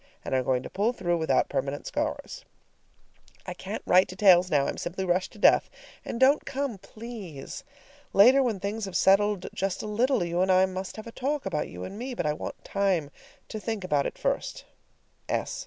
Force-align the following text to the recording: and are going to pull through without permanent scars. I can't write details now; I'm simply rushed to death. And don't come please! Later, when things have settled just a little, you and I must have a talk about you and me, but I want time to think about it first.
and 0.25 0.33
are 0.33 0.41
going 0.41 0.63
to 0.63 0.69
pull 0.71 0.91
through 0.91 1.15
without 1.19 1.47
permanent 1.47 1.85
scars. 1.85 2.43
I 3.45 3.53
can't 3.53 3.83
write 3.85 4.07
details 4.07 4.49
now; 4.49 4.65
I'm 4.65 4.77
simply 4.79 5.05
rushed 5.05 5.31
to 5.33 5.37
death. 5.37 5.69
And 6.03 6.19
don't 6.19 6.43
come 6.43 6.79
please! 6.79 7.63
Later, 8.11 8.41
when 8.41 8.59
things 8.59 8.85
have 8.85 8.95
settled 8.95 9.45
just 9.53 9.83
a 9.83 9.85
little, 9.85 10.23
you 10.23 10.41
and 10.41 10.51
I 10.51 10.65
must 10.65 10.95
have 10.95 11.05
a 11.05 11.11
talk 11.11 11.45
about 11.45 11.67
you 11.69 11.83
and 11.83 11.99
me, 11.99 12.15
but 12.15 12.25
I 12.25 12.33
want 12.33 12.63
time 12.65 13.11
to 13.49 13.59
think 13.59 13.83
about 13.83 14.07
it 14.07 14.17
first. 14.17 14.65